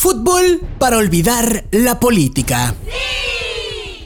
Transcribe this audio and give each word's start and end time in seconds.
Fútbol 0.00 0.62
para 0.78 0.96
olvidar 0.96 1.66
la 1.72 2.00
política. 2.00 2.74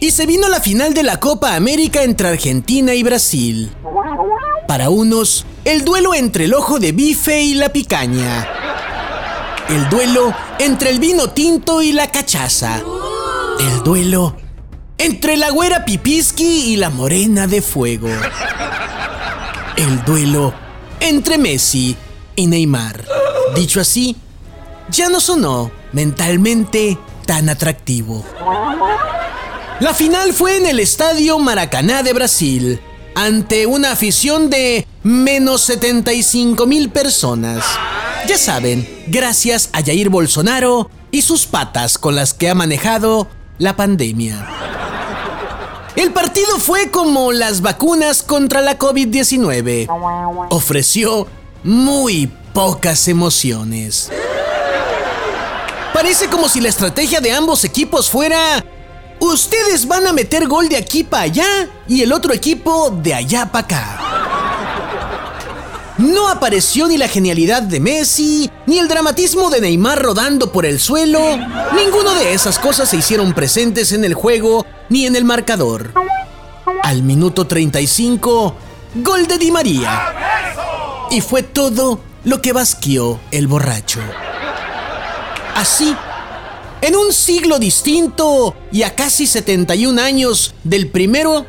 Y 0.00 0.10
se 0.10 0.26
vino 0.26 0.48
la 0.48 0.58
final 0.60 0.92
de 0.92 1.04
la 1.04 1.20
Copa 1.20 1.54
América 1.54 2.02
entre 2.02 2.26
Argentina 2.26 2.94
y 2.94 3.04
Brasil. 3.04 3.70
Para 4.66 4.90
unos, 4.90 5.46
el 5.64 5.84
duelo 5.84 6.12
entre 6.12 6.46
el 6.46 6.54
ojo 6.54 6.80
de 6.80 6.90
bife 6.90 7.40
y 7.42 7.54
la 7.54 7.68
picaña. 7.68 8.44
El 9.68 9.88
duelo 9.88 10.34
entre 10.58 10.90
el 10.90 10.98
vino 10.98 11.30
tinto 11.30 11.80
y 11.80 11.92
la 11.92 12.10
cachaza. 12.10 12.82
El 13.60 13.84
duelo 13.84 14.34
entre 14.98 15.36
la 15.36 15.50
güera 15.50 15.84
pipiski 15.84 16.72
y 16.72 16.76
la 16.76 16.90
morena 16.90 17.46
de 17.46 17.62
fuego. 17.62 18.08
El 19.76 20.04
duelo 20.04 20.52
entre 20.98 21.38
Messi 21.38 21.96
y 22.34 22.48
Neymar. 22.48 23.04
Dicho 23.54 23.80
así, 23.80 24.16
ya 24.90 25.08
no 25.08 25.20
sonó 25.20 25.70
mentalmente 25.92 26.98
tan 27.26 27.48
atractivo. 27.48 28.24
La 29.80 29.94
final 29.94 30.32
fue 30.32 30.56
en 30.56 30.66
el 30.66 30.80
Estadio 30.80 31.38
Maracaná 31.38 32.02
de 32.02 32.12
Brasil, 32.12 32.80
ante 33.14 33.66
una 33.66 33.92
afición 33.92 34.50
de 34.50 34.86
menos 35.02 35.62
75 35.62 36.66
mil 36.66 36.90
personas. 36.90 37.64
Ya 38.28 38.38
saben, 38.38 38.88
gracias 39.08 39.70
a 39.72 39.82
Jair 39.82 40.08
Bolsonaro 40.08 40.90
y 41.10 41.22
sus 41.22 41.46
patas 41.46 41.98
con 41.98 42.16
las 42.16 42.34
que 42.34 42.50
ha 42.50 42.54
manejado 42.54 43.28
la 43.58 43.76
pandemia. 43.76 44.46
El 45.96 46.12
partido 46.12 46.58
fue 46.58 46.90
como 46.90 47.32
las 47.32 47.60
vacunas 47.60 48.22
contra 48.22 48.60
la 48.60 48.78
COVID-19. 48.78 49.88
Ofreció 50.50 51.28
muy 51.62 52.26
pocas 52.52 53.06
emociones. 53.06 54.10
Parece 55.94 56.26
como 56.26 56.48
si 56.48 56.60
la 56.60 56.68
estrategia 56.68 57.20
de 57.20 57.32
ambos 57.32 57.64
equipos 57.64 58.10
fuera... 58.10 58.62
Ustedes 59.20 59.86
van 59.86 60.08
a 60.08 60.12
meter 60.12 60.48
gol 60.48 60.68
de 60.68 60.76
aquí 60.76 61.04
para 61.04 61.22
allá 61.22 61.68
y 61.86 62.02
el 62.02 62.12
otro 62.12 62.34
equipo 62.34 62.90
de 62.90 63.14
allá 63.14 63.46
para 63.46 63.64
acá. 63.64 63.98
No 65.98 66.28
apareció 66.28 66.88
ni 66.88 66.98
la 66.98 67.06
genialidad 67.06 67.62
de 67.62 67.78
Messi, 67.78 68.50
ni 68.66 68.80
el 68.80 68.88
dramatismo 68.88 69.50
de 69.50 69.60
Neymar 69.60 70.02
rodando 70.02 70.50
por 70.50 70.66
el 70.66 70.80
suelo. 70.80 71.20
Ninguno 71.74 72.12
de 72.16 72.34
esas 72.34 72.58
cosas 72.58 72.90
se 72.90 72.96
hicieron 72.96 73.32
presentes 73.32 73.92
en 73.92 74.04
el 74.04 74.14
juego 74.14 74.66
ni 74.88 75.06
en 75.06 75.14
el 75.14 75.24
marcador. 75.24 75.94
Al 76.82 77.04
minuto 77.04 77.46
35, 77.46 78.54
gol 78.96 79.26
de 79.28 79.38
Di 79.38 79.52
María. 79.52 80.12
Y 81.12 81.20
fue 81.20 81.44
todo 81.44 82.00
lo 82.24 82.42
que 82.42 82.52
basquió 82.52 83.20
el 83.30 83.46
borracho. 83.46 84.00
Así, 85.54 85.94
en 86.80 86.96
un 86.96 87.12
siglo 87.12 87.58
distinto 87.58 88.56
y 88.72 88.82
a 88.82 88.94
casi 88.94 89.26
71 89.26 90.00
años 90.00 90.54
del 90.64 90.88
primero, 90.88 91.46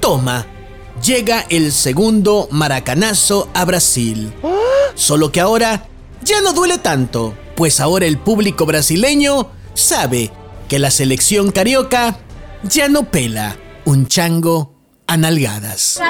toma, 0.00 0.46
llega 1.02 1.46
el 1.48 1.72
segundo 1.72 2.48
maracanazo 2.50 3.48
a 3.54 3.64
Brasil. 3.64 4.32
Solo 4.94 5.32
que 5.32 5.40
ahora 5.40 5.88
ya 6.22 6.40
no 6.40 6.52
duele 6.52 6.78
tanto, 6.78 7.34
pues 7.56 7.80
ahora 7.80 8.06
el 8.06 8.18
público 8.18 8.66
brasileño 8.66 9.50
sabe 9.74 10.30
que 10.68 10.78
la 10.78 10.90
selección 10.90 11.50
carioca 11.50 12.18
ya 12.62 12.88
no 12.88 13.10
pela 13.10 13.56
un 13.84 14.06
chango 14.06 14.74
a 15.06 15.16
nalgadas. 15.16 16.00